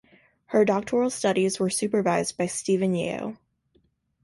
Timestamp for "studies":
1.11-1.59